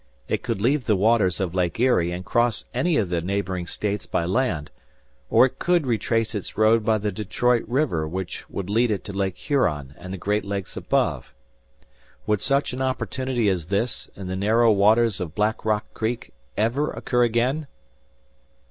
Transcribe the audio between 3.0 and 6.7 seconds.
the neighboring states by land; or it could retrace its